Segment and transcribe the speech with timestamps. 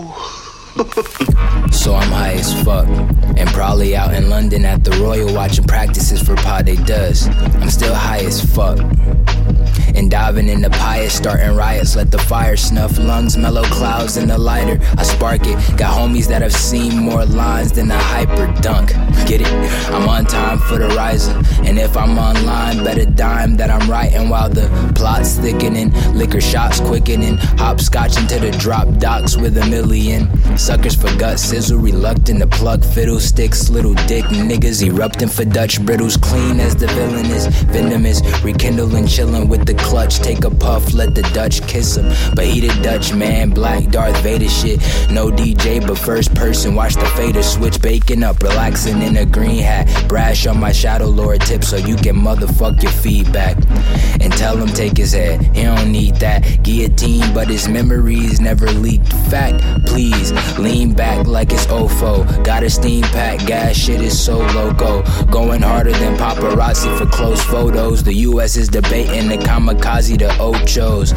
[1.70, 2.86] so I'm high as fuck.
[3.36, 7.28] And probably out in London at the Royal watching practices for Pade Does.
[7.28, 8.78] I'm still high as fuck.
[9.94, 14.28] And diving in the pious, starting riots, let the fire snuff lungs, mellow clouds in
[14.28, 14.78] the lighter.
[14.96, 15.56] I spark it.
[15.76, 18.88] Got homies that have seen more lines than a hyper dunk.
[19.26, 19.52] Get it?
[19.92, 21.32] I'm on time for the riser.
[21.64, 25.92] And if I'm online, better dime that I'm writing while the plot's thickening.
[26.14, 27.36] Liquor shots quickening.
[27.58, 30.28] Hopscotch into the drop docks with a million.
[30.56, 33.70] Suckers for gut sizzle, reluctant to plug fiddlesticks.
[33.70, 36.16] Little dick niggas erupting for Dutch brittles.
[36.16, 38.22] Clean as the villain is, venomous.
[38.42, 40.18] Rekindling, chilling with the clutch.
[40.18, 42.08] Take a puff, let the Dutch kiss him.
[42.34, 44.80] But he the Dutch man, black Darth Vader shit.
[45.10, 46.74] No DJ, but first person.
[46.74, 49.88] Watch the fader switch, baking up, relaxing in a green hat.
[50.08, 53.56] Brash on my Shadow Lord tip so you can motherfuck your feedback.
[54.20, 56.62] And tell him take his head, he don't need that.
[56.62, 59.12] Guillotine, but his memories never leaked.
[59.30, 62.44] Fact, please lean back like it's OFO.
[62.44, 65.02] Got a steam pack, gas shit is so loco.
[65.26, 68.02] Going harder than paparazzi for close photos.
[68.02, 71.12] The US is debating the kamikaze to Ochos.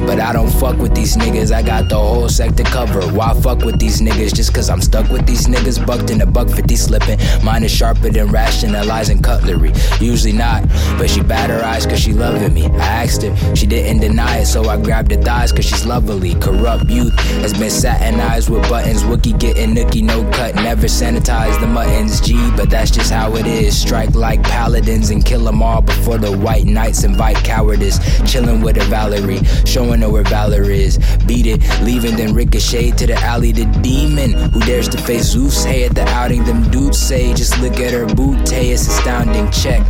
[0.06, 3.12] but I don't fuck with these niggas, I got the whole sector covered.
[3.12, 4.34] Why fuck with these niggas?
[4.34, 7.18] Just cause I'm stuck with these niggas, bucked in a buck 50 slipping.
[7.42, 9.72] Mine is sharper than rationalizing cutlery.
[10.00, 12.66] Usually not, but she bat her eyes cause she loving me.
[12.66, 16.34] I asked her, she didn't deny it, so I grabbed her thighs cause she's lovely.
[16.34, 19.02] Corrupt youth has been satinized with buttons.
[19.04, 22.20] Wookie getting nookie, no cut, never sanitize the muttons.
[22.20, 23.80] G, but that's just how it is.
[23.80, 27.98] Strike like paladins and kill them all before the white knights invite cowardice.
[28.30, 30.98] Chilling with a Valerie, showing her where Valor is.
[31.26, 33.52] Beat it, leaving then ricochet to the alley.
[33.52, 35.64] The demon who dares to face Zeus.
[35.64, 38.48] Hey, at the outing, them dudes say, just look at her boot.
[38.48, 39.50] Hey, it's astounding.
[39.50, 39.82] Check.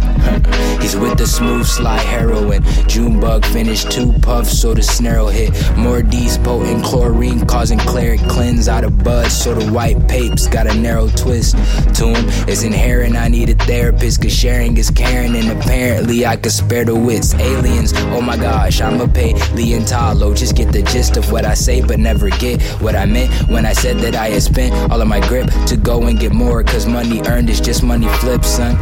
[0.93, 2.63] With the smooth slide heroin.
[2.87, 5.51] Junebug finished two puffs, so the snarl hit.
[5.77, 9.33] More D's potent chlorine causing cleric cleanse out of buds.
[9.35, 11.57] So the white papes got a narrow twist
[11.97, 12.13] to.
[12.47, 13.17] It's inherent.
[13.17, 15.35] I need a therapist, cause sharing is caring.
[15.35, 17.33] And apparently I could spare the wits.
[17.35, 20.37] Aliens, oh my gosh, I'ma pay Leontalo.
[20.37, 23.65] Just get the gist of what I say, but never get what I meant when
[23.65, 26.63] I said that I had spent all of my grip to go and get more.
[26.63, 28.79] Cause money earned is just money flipped, son.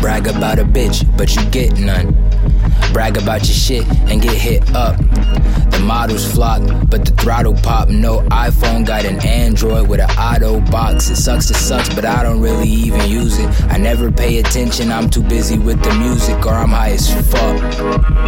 [0.00, 2.14] Brag about a bitch, but you get none.
[2.92, 4.96] Brag about your shit and get hit up.
[5.70, 7.88] The models flock, but the throttle pop.
[7.88, 11.10] No iPhone got an Android with an auto box.
[11.10, 13.48] It sucks, it sucks, but I don't really even use it.
[13.70, 18.26] I never pay attention, I'm too busy with the music, or I'm high as fuck.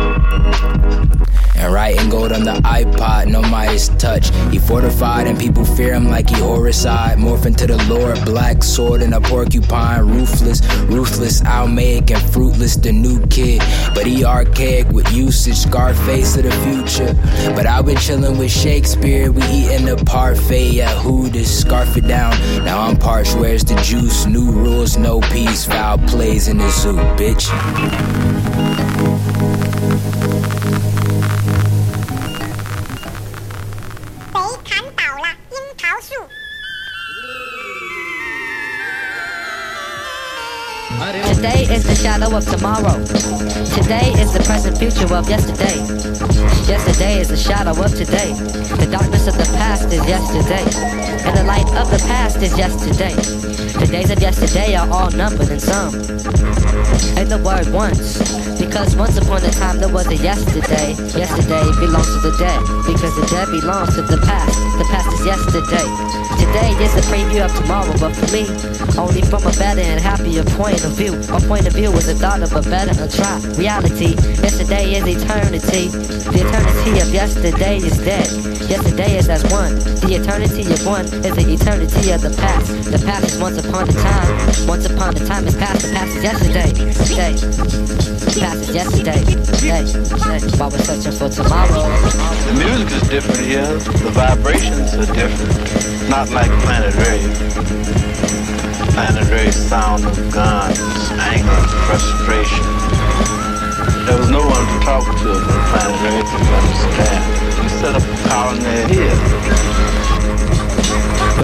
[1.59, 4.31] And writing gold on the iPod, no Midas touch.
[4.53, 7.17] He fortified and people fear him like he horricide.
[7.17, 10.07] Morphing to the Lord, black sword and a porcupine.
[10.07, 13.61] Ruthless, ruthless, Almaic and fruitless, the new kid.
[13.93, 17.15] But he archaic with usage, Scarface of the future.
[17.55, 22.33] But I've been chilling with Shakespeare, we eating the parfait at Hooters, scarf it down.
[22.65, 24.25] Now I'm parched, where's the juice?
[24.27, 27.49] New rules, no peace, foul plays in the zoo, bitch.
[41.39, 42.99] Today is the shadow of tomorrow.
[43.79, 45.79] Today is the present future of yesterday.
[46.67, 48.35] Yesterday is the shadow of today.
[48.75, 50.67] The darkness of the past is yesterday.
[51.23, 53.15] And the light of the past is yesterday.
[53.79, 55.95] The days of yesterday are all numbered and some.
[57.15, 58.19] And the word once.
[58.59, 60.99] Because once upon a time there was a yesterday.
[61.15, 62.59] Yesterday belongs to the dead.
[62.83, 64.59] Because the dead belongs to the past.
[64.75, 66.18] The past is yesterday.
[66.39, 68.47] Today is the preview of tomorrow, but for me,
[68.99, 71.13] only from a better and happier point of view.
[71.31, 73.39] My point of view is the thought of a better and try.
[73.57, 75.89] Reality, yesterday is eternity.
[75.89, 78.58] The eternity of yesterday is dead.
[78.69, 79.81] Yesterday is as one.
[80.05, 82.69] The eternity of one is the eternity of the past.
[82.93, 84.69] The past is once upon a time.
[84.69, 85.89] Once upon a time is past.
[85.89, 86.69] The past is yesterday.
[87.17, 87.33] Day.
[87.33, 89.25] The past is yesterday.
[89.57, 89.89] Day.
[89.89, 90.45] Day.
[90.61, 91.89] While we're searching for tomorrow.
[92.45, 93.73] The music is different here.
[94.05, 96.13] The vibrations are different.
[96.13, 97.25] Not like Planet Rave.
[98.93, 100.77] Planet Rave sound of guns,
[101.17, 102.69] anger, frustration.
[104.05, 107.48] There was no one to talk to in Planet Rave to understand.
[107.79, 110.68] Set up a colony here.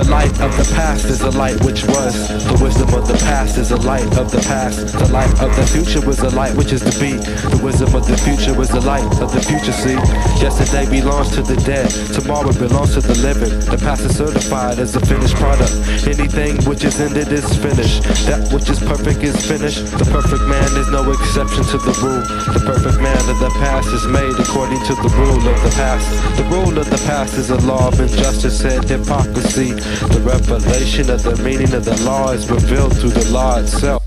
[0.05, 2.29] The light of the past is the light which was.
[2.29, 4.93] The wisdom of the past is the light of the past.
[4.93, 7.17] The light of the future was the light which is to be.
[7.17, 9.97] The wisdom of the future was the light of the future, see.
[10.45, 11.89] Yesterday belongs to the dead.
[12.13, 13.49] Tomorrow belongs to the living.
[13.65, 15.73] The past is certified as a finished product.
[16.05, 18.05] Anything which is ended is finished.
[18.29, 19.89] That which is perfect is finished.
[19.89, 22.23] The perfect man is no exception to the rule.
[22.53, 26.07] The perfect man of the past is made according to the rule of the past.
[26.37, 29.73] The rule of the past is a law of injustice and hypocrisy.
[29.95, 34.05] The revelation of the meaning of the law is revealed through the law itself.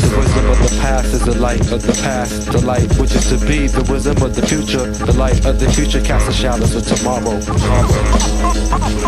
[0.00, 2.50] The wisdom of the past is the light of the past.
[2.50, 4.90] The light which is to be, the wisdom of the future.
[4.90, 7.36] The light of the future casts the shadows of tomorrow.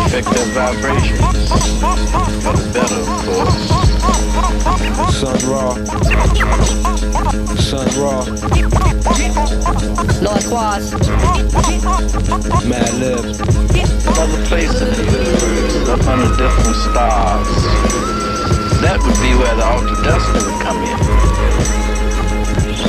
[0.05, 1.49] Affect vibrations
[2.43, 3.93] for the better, of course.
[5.15, 6.92] Sun Ra.
[7.13, 8.25] Sun Ra.
[10.21, 10.93] Lord Quas.
[12.65, 13.23] Madlib.
[14.07, 17.47] Another place in the universe, up under different stars.
[18.81, 20.97] That would be where the alter destiny would come in.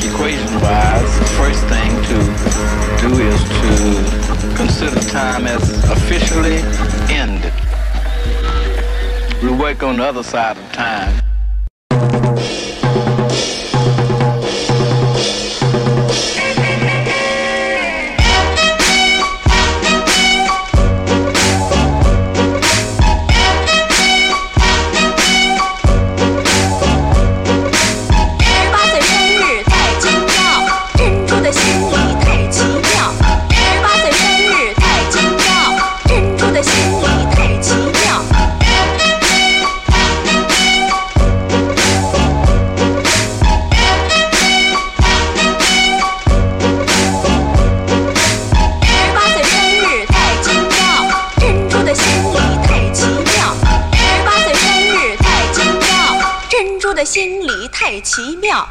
[0.08, 2.16] Equation wise, the first thing to
[3.02, 6.58] do is to consider time as officially
[7.12, 7.52] ended.
[9.42, 11.23] We work on the other side of time.
[56.94, 58.68] 的心里太奇妙。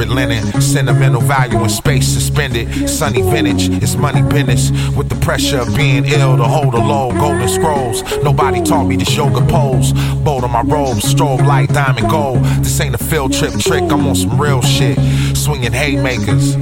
[0.00, 2.88] Sacred linen, sentimental value in space suspended.
[2.88, 4.70] Sunny vintage, it's money business.
[4.96, 8.02] With the pressure of being ill to hold a low, golden scrolls.
[8.22, 9.92] Nobody taught me this yoga pose.
[10.24, 12.42] Bold on my robes, strobe light, diamond gold.
[12.64, 14.96] This ain't a field trip trick, I'm on some real shit.
[15.36, 16.56] Swinging haymakers,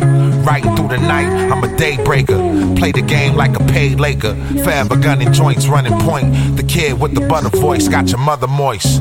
[0.44, 2.76] right through the night, I'm a daybreaker.
[2.76, 4.34] Play the game like a paid Laker.
[4.64, 6.56] Forever gunning joints, running point.
[6.56, 9.00] The kid with the butter voice got your mother moist.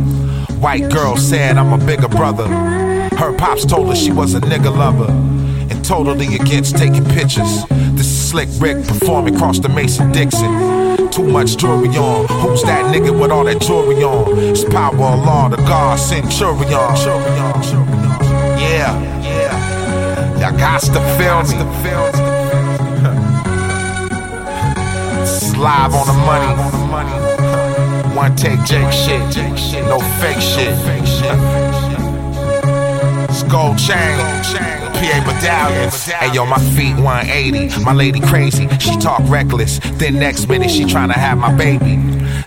[0.61, 2.86] White girl said I'm a bigger brother.
[3.17, 5.11] Her pops told her she was a nigga lover.
[5.71, 7.65] And totally against taking pictures.
[7.97, 11.09] This is Slick Rick performing across the Mason Dixon.
[11.09, 12.27] Too much jewelry on.
[12.27, 14.37] Who's that nigga with all that jewelry on?
[14.37, 16.69] It's power of law, the God centurion.
[18.61, 20.39] Yeah, yeah.
[20.39, 21.55] Y'all got to feel me.
[25.23, 26.53] It's live on the money.
[28.15, 29.21] One take Jake shit.
[29.87, 31.66] No fake shit.
[33.39, 34.17] It's gold chain.
[34.97, 36.05] PA medallions.
[36.05, 37.83] Hey yo, my feet 180.
[37.83, 38.67] My lady crazy.
[38.79, 39.77] She talk reckless.
[39.99, 41.97] Then next minute she tryna have my baby.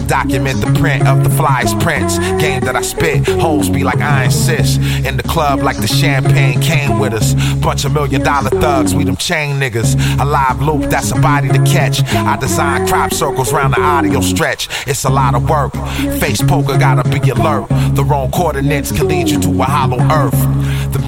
[0.09, 2.19] Document the print of the fly's prints.
[2.43, 3.25] Game that I spit.
[3.29, 4.79] Hoes be like iron sis.
[5.07, 7.35] In the club like the champagne came with us.
[7.61, 8.93] Bunch of million dollar thugs.
[8.93, 9.95] We them chain niggas.
[10.21, 12.03] A live loop that's a body to catch.
[12.15, 14.69] I design crop circles round the audio stretch.
[14.89, 15.73] It's a lot of work.
[16.19, 17.69] Face poker gotta be alert.
[17.95, 20.50] The wrong coordinates can lead you to a hollow earth.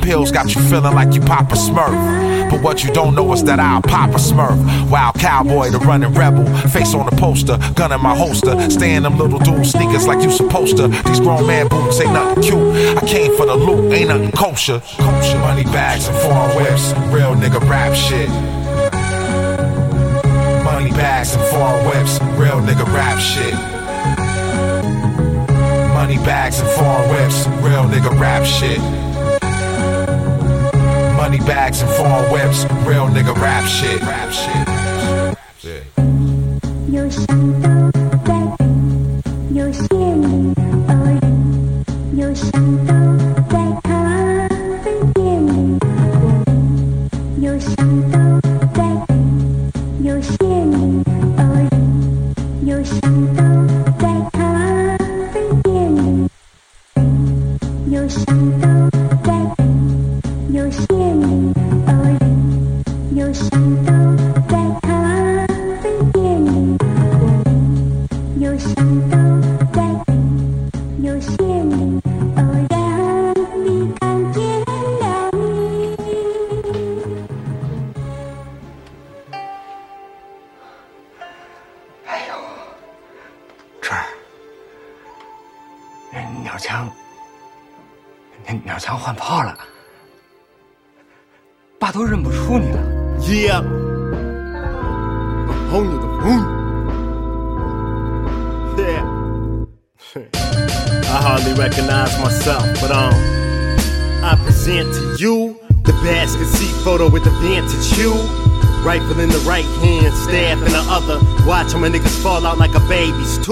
[0.03, 2.33] Pills got you feeling like you Papa Smurf.
[2.53, 4.91] But what you don't know is that I'll pop a smurf.
[4.91, 6.45] Wild cowboy, the running rebel.
[6.69, 8.69] Face on the poster, gun in my holster.
[8.69, 10.89] Stay in them little dude sneakers like you supposed to.
[10.89, 12.99] These grown man boots ain't nothing cute.
[12.99, 14.81] I came for the loot, ain't nothing kosher.
[14.99, 15.39] Kosher.
[15.39, 16.93] Money bags and foreign whips.
[17.11, 18.29] Real nigga rap shit.
[20.63, 22.21] Money bags and foreign whips.
[22.39, 23.55] Real nigga rap shit.
[25.95, 27.47] Money bags and foreign whips.
[27.65, 28.79] Real nigga rap shit.
[31.23, 32.65] Money bags and foreign whips.
[32.85, 34.03] Real nigga rap shit.
[34.03, 34.69] Rap shit.
[36.89, 37.52] Yeah.
[60.53, 60.85] 有些
[61.15, 61.62] 里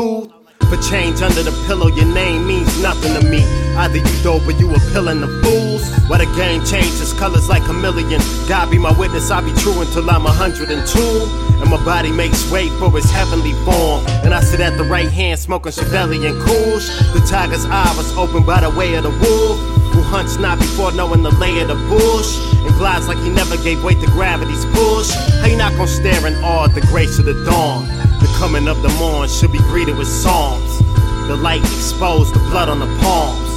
[0.00, 0.32] tooth.
[0.70, 3.42] For change under the pillow, your name means nothing to me.
[3.76, 5.82] Either you dope or you appealing to fools.
[6.08, 8.20] Why the game changes colors like a million.
[8.48, 10.70] God be my witness, I'll be true until I'm 102.
[11.60, 14.06] And my body makes way for its heavenly form.
[14.24, 16.86] And I sit at the right hand smoking Chevalier and Coolsh.
[17.14, 19.58] The tiger's eye was open by the way of the wolf.
[19.92, 22.30] Who hunts not before knowing the lay of the bush.
[22.64, 25.10] And glides like he never gave weight to gravity's push.
[25.40, 27.99] How you not gonna stare in awe at the grace of the dawn?
[28.40, 30.78] Coming of the morn should be greeted with psalms.
[31.28, 33.52] The light exposed the blood on the palms.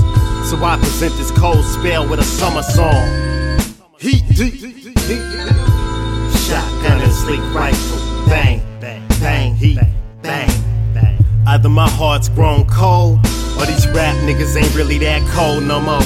[0.49, 3.07] So I present this cold spell with a summer song.
[3.97, 5.23] Heat, heat, heat, heat.
[6.35, 8.27] Shotgun and sleek rifle.
[8.27, 9.79] Bang, bang, bang, heat,
[10.21, 10.49] bang,
[10.93, 11.17] bang.
[11.47, 13.19] Either my heart's grown cold,
[13.57, 16.03] or these rap niggas ain't really that cold no more.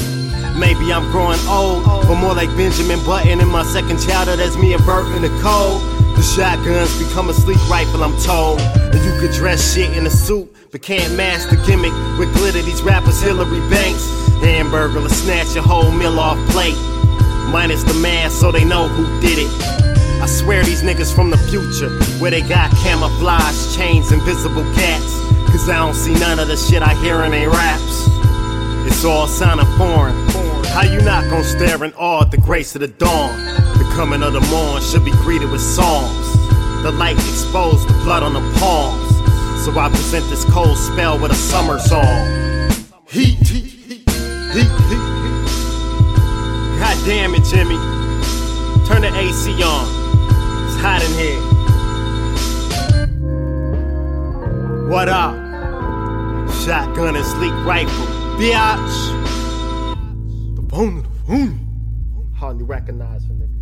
[0.56, 4.74] Maybe I'm growing old, but more like Benjamin Button in my second childhood as me
[4.74, 5.97] averting the cold.
[6.18, 8.60] The shotguns become a sleek rifle, I'm told.
[8.60, 12.64] And you could dress shit in a suit, but can't mask the gimmick with glitter.
[12.64, 14.02] These rappers Hillary Banks.
[14.42, 16.74] Hamburglar will snatch your whole meal off plate.
[17.54, 19.52] Minus the mask so they know who did it.
[20.20, 25.14] I swear these niggas from the future, where they got camouflage chains, invisible cats.
[25.52, 28.08] Cause I don't see none of the shit I hear in they raps.
[28.90, 30.16] It's all sounding foreign.
[30.74, 33.77] How you not gonna stare in awe at the grace of the dawn?
[33.98, 36.32] Coming of the morn should be greeted with songs.
[36.84, 39.10] The light exposed the blood on the palms.
[39.66, 42.06] So I present this cold spell with a summer song.
[43.10, 44.08] Heat, heat, heat,
[44.54, 45.04] heat, heat.
[46.78, 47.76] God damn it, Jimmy.
[48.86, 49.88] Turn the AC on.
[50.68, 51.42] It's hot in here.
[54.92, 55.34] What up?
[56.64, 58.06] Shotgun and sleek rifle.
[58.38, 58.96] Biatch.
[60.56, 61.58] The bone of the.
[62.36, 63.57] Hardly recognize her, nigga.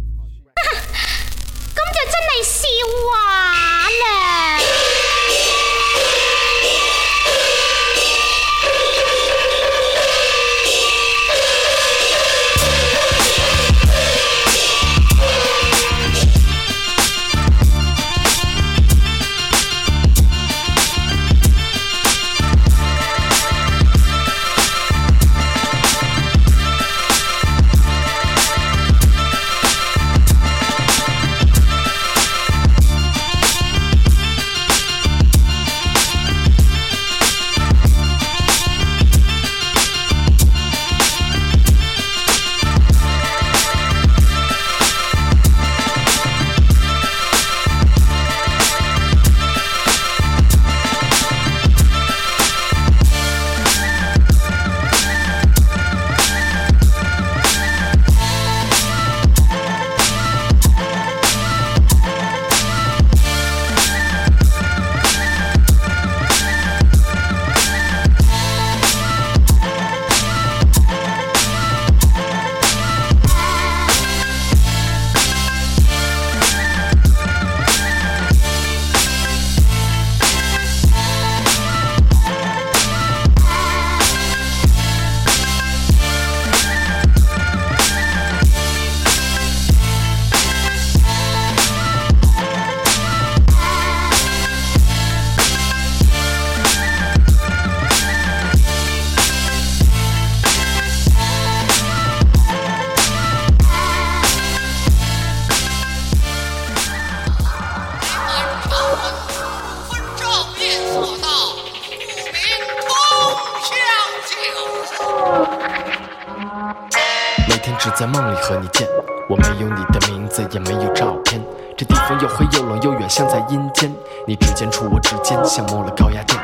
[117.65, 118.87] 天只在梦里和你见
[119.27, 121.41] 我没有你的名字，也没有照片。
[121.75, 123.91] 这地方又黑又冷又远，像在阴间。
[124.27, 126.39] 你指尖触我指尖，像摸了高压电。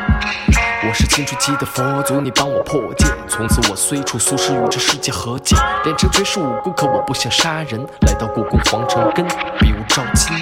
[0.84, 3.06] 我是青春期的佛祖，你帮我破戒。
[3.28, 5.56] 从此我虽处俗世，与这世界和解。
[5.84, 7.80] 练成绝世武功，可我不想杀人。
[8.08, 9.24] 来到故宫皇城，根
[9.60, 10.36] 比武招亲。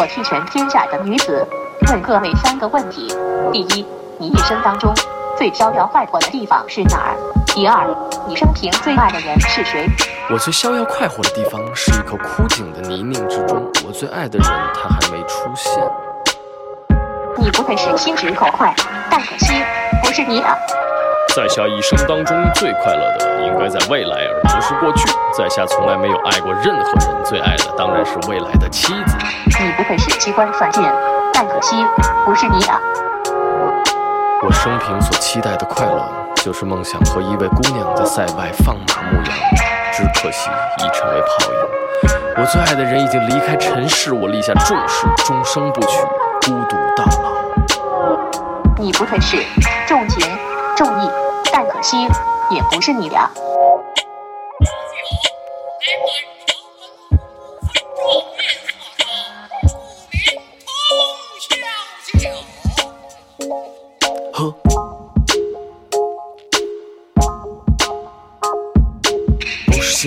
[0.00, 1.44] 我替全天下的女子
[1.88, 3.08] 问各位三个问题：
[3.52, 3.84] 第一，
[4.16, 4.94] 你一生当中
[5.36, 7.16] 最逍遥快活的地方是哪儿？
[7.58, 7.84] 第二，
[8.28, 9.84] 你生平最爱的人是谁？
[10.30, 13.68] 我最逍遥快活的地方是一口枯井的泥泞之中。
[13.84, 15.72] 我最爱的人，他还没出现。
[17.36, 18.72] 你不愧是心直口快，
[19.10, 19.60] 但可惜
[20.04, 20.54] 不是你啊。
[21.34, 25.08] 在下一生当中最快乐的，应该在未来，而不是过去。
[25.36, 29.16] 在下从来没有爱过任何人，最爱的当然是未来的妻子。
[29.58, 30.80] 你不愧是机关算尽，
[31.34, 31.84] 但可惜
[32.24, 32.80] 不是你啊。
[34.48, 39.26] 我生平所期待的快乐，就是梦想和一位姑娘在塞外放马牧羊，
[39.92, 41.58] 只可惜已成为泡影。
[42.38, 45.98] 我最爱的人已经离开尘世，我立下重誓，终生不娶，
[46.46, 47.28] 孤独到老。
[48.78, 49.36] 你不退是
[49.86, 50.26] 重情
[50.74, 51.10] 重义，
[51.52, 52.04] 但可惜
[52.48, 53.28] 也不是你俩。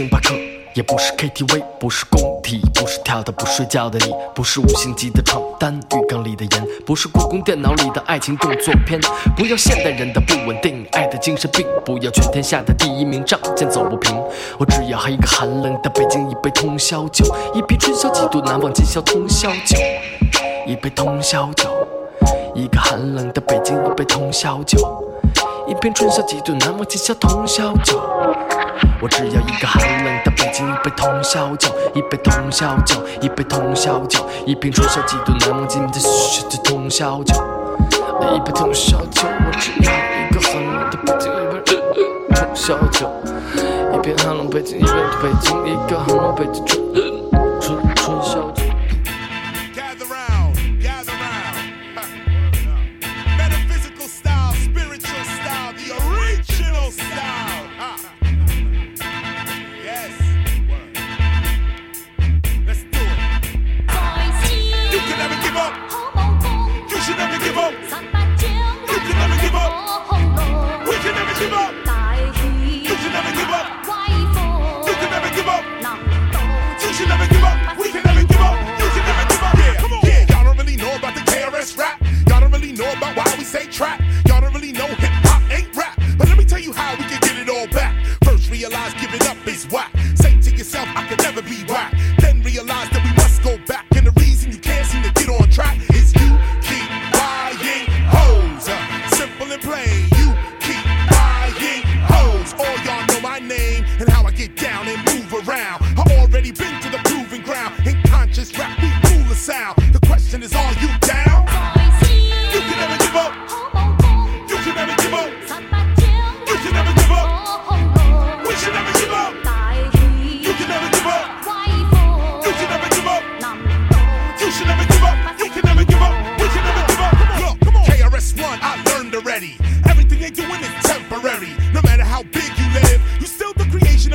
[0.02, 0.34] 星巴克，
[0.74, 9.00] 也不是 KTV，不是工体，不是跳的不睡觉的你，不是五星级的床单，浴缸里的盐，不是故宫电脑里的爱情动作片。
[9.38, 14.20] 不要现代人的不稳定，爱的精神病，不要全天下的第一名，仗剑走不平。
[14.58, 19.78] 我只要一个寒冷的北京，一杯通宵酒，一瓶春宵几度难忘今宵通宵酒，
[20.66, 21.70] 一杯通宵酒。
[22.56, 24.80] 一个寒冷的北京，一杯通宵酒，
[25.72, 27.98] 一瓶春宵几度难忘今宵通宵酒。
[29.02, 37.34] 我只要一个寒冷的北京，一杯通宵酒，一杯通宵酒，一杯通宵酒，一瓶春宵几度难忘今宵的通宵酒，
[38.36, 39.22] 一杯通宵酒。
[39.24, 43.10] 我只要一个寒冷的北京，一杯通宵酒，
[43.94, 44.92] 一瓶寒冷北京，一杯
[45.24, 47.21] 北京，一个寒冷北京。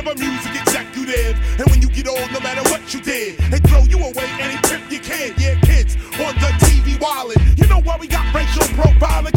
[0.09, 1.37] Of a music executive.
[1.59, 4.53] And when you get old, no matter what you did, they throw you away and
[4.53, 5.33] they pimp your kid.
[5.37, 7.37] Yeah, kids on the TV wallet.
[7.57, 9.36] You know why we got racial profiling?